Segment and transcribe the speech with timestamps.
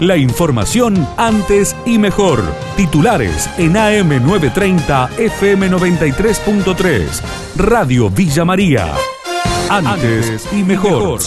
[0.00, 2.40] La información antes y mejor.
[2.76, 7.56] Titulares en AM930 FM93.3.
[7.56, 8.92] Radio Villa María.
[9.70, 11.20] Antes y mejor.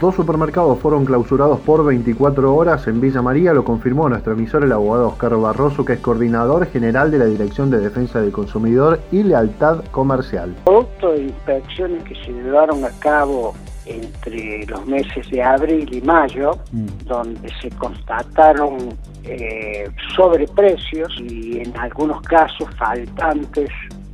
[0.00, 4.72] Dos supermercados fueron clausurados por 24 horas en Villa María, lo confirmó nuestro emisor el
[4.72, 9.22] abogado Oscar Barroso, que es coordinador general de la Dirección de Defensa del Consumidor y
[9.22, 10.52] Lealtad Comercial.
[10.64, 13.54] Producto de inspecciones que se llevaron a cabo
[13.86, 16.86] entre los meses de abril y mayo, mm.
[17.04, 23.70] donde se constataron eh, sobreprecios y en algunos casos faltantes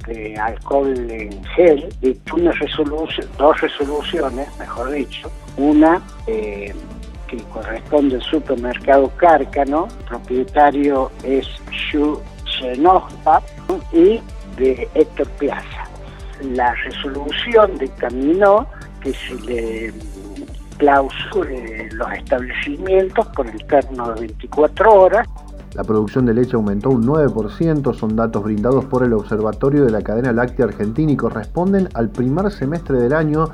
[0.06, 6.74] de alcohol en gel, y una resolución, dos resoluciones, mejor dicho, una eh,
[7.28, 13.42] que corresponde al supermercado Cárcano, propietario es Xu Xenozpa
[13.92, 14.20] y
[14.56, 15.88] de Héctor Plaza.
[16.42, 18.66] La resolución dictaminó
[19.00, 19.92] que se le
[20.80, 25.28] clausure los establecimientos por el término de 24 horas.
[25.74, 30.02] La producción de leche aumentó un 9%, son datos brindados por el Observatorio de la
[30.02, 33.44] Cadena Láctea Argentina y corresponden al primer semestre del año,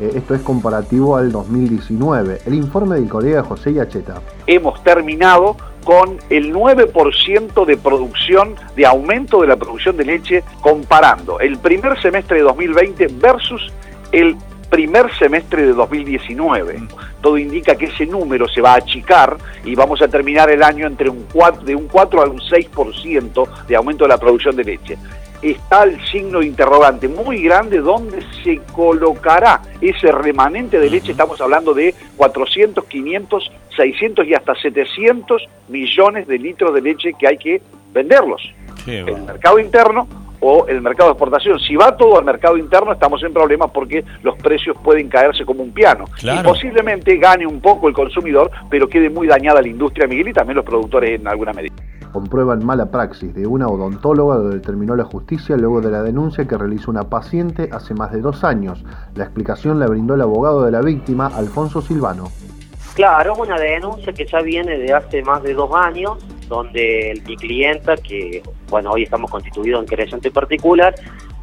[0.00, 2.40] eh, esto es comparativo al 2019.
[2.46, 4.22] El informe del colega José Yacheta.
[4.46, 11.40] Hemos terminado con el 9% de producción, de aumento de la producción de leche, comparando
[11.40, 13.70] el primer semestre de 2020 versus
[14.12, 14.36] el
[14.68, 16.82] primer semestre de 2019.
[17.20, 20.86] Todo indica que ese número se va a achicar y vamos a terminar el año
[20.86, 24.64] entre un 4, de un 4 a un 6% de aumento de la producción de
[24.64, 24.98] leche.
[25.42, 31.12] Está el signo de interrogante muy grande donde se colocará ese remanente de leche.
[31.12, 37.28] Estamos hablando de 400, 500, 600 y hasta 700 millones de litros de leche que
[37.28, 38.42] hay que venderlos.
[38.86, 41.58] en el mercado interno o el mercado de exportación.
[41.60, 45.62] Si va todo al mercado interno, estamos en problemas porque los precios pueden caerse como
[45.62, 46.04] un piano.
[46.22, 50.32] Y posiblemente gane un poco el consumidor, pero quede muy dañada la industria, Miguel, y
[50.32, 51.74] también los productores en alguna medida.
[52.12, 56.56] Comprueban mala praxis de una odontóloga, lo determinó la justicia luego de la denuncia que
[56.56, 58.84] realizó una paciente hace más de dos años.
[59.14, 62.28] La explicación la brindó el abogado de la víctima, Alfonso Silvano.
[62.94, 66.16] Claro, una denuncia que ya viene de hace más de dos años,
[66.48, 70.94] donde mi clienta, que bueno, hoy estamos constituidos en creyente particular,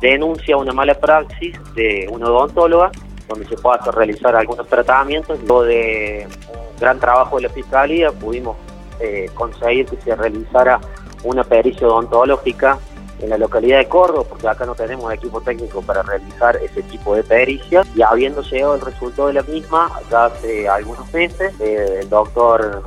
[0.01, 2.91] denuncia una mala praxis de una odontóloga,
[3.27, 5.39] donde se puede realizar algunos tratamientos.
[5.47, 8.57] Luego de un gran trabajo de la fiscalía pudimos
[8.99, 10.79] eh, conseguir que se realizara
[11.23, 12.77] una pericia odontológica
[13.21, 17.15] en la localidad de Córdoba, porque acá no tenemos equipo técnico para realizar ese tipo
[17.15, 22.09] de pericia, y habiendo llegado el resultado de la misma, ya hace algunos meses, el
[22.09, 22.83] doctor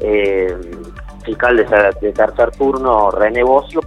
[0.00, 0.54] eh,
[1.26, 3.42] fiscal de, tercer turno, René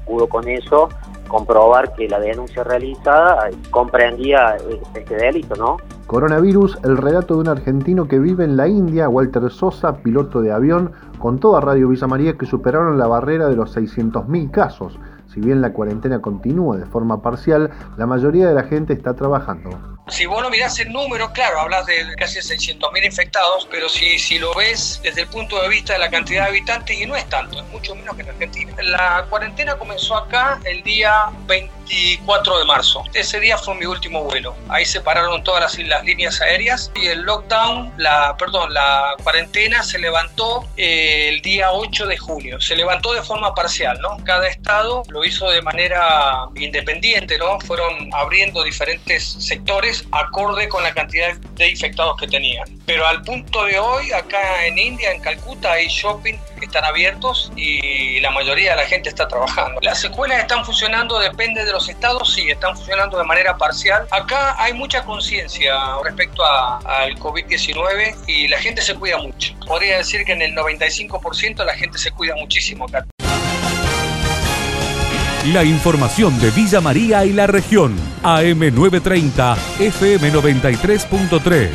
[0.06, 0.90] pudo con eso
[1.28, 4.58] comprobar que la denuncia realizada comprendía
[4.94, 5.78] este delito, ¿no?
[6.08, 10.52] Coronavirus, el relato de un argentino que vive en la India, Walter Sosa, piloto de
[10.52, 15.00] avión, con toda Radio Villa María que superaron la barrera de los 600.000 casos.
[15.34, 19.70] Si bien la cuarentena continúa de forma parcial, la mayoría de la gente está trabajando.
[20.08, 24.40] Si vos no mirás el número, claro, hablas de casi 600.000 infectados, pero si, si
[24.40, 27.30] lo ves desde el punto de vista de la cantidad de habitantes, y no es
[27.30, 28.69] tanto, es mucho menos que en Argentina.
[28.84, 33.04] La cuarentena comenzó acá el día 24 de marzo.
[33.14, 34.56] Ese día fue mi último vuelo.
[34.70, 40.00] Ahí se pararon todas las, líneas aéreas y el lockdown, la, perdón, la cuarentena se
[40.00, 42.62] levantó eh, el día 8 de junio.
[42.62, 44.18] Se levantó de forma parcial, ¿no?
[44.24, 47.60] Cada estado lo hizo de manera independiente, ¿no?
[47.62, 52.66] Fueron abriendo diferentes sectores acorde con la cantidad de infectados que tenían.
[52.86, 58.20] Pero al punto de hoy, acá en India, en Calcuta, hay shopping están abiertos y
[58.20, 59.80] la mayoría de la gente está trabajando.
[59.82, 64.08] Las escuelas están funcionando, depende de los estados, sí, están funcionando de manera parcial.
[64.12, 69.54] Acá hay mucha conciencia respecto al COVID-19 y la gente se cuida mucho.
[69.66, 73.06] Podría decir que en el 95% la gente se cuida muchísimo acá.
[75.54, 77.96] La información de Villa María y la región.
[78.24, 81.70] AM930, FM93.3.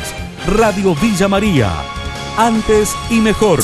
[0.47, 1.71] Radio Villa María.
[2.37, 3.59] Antes y mejor.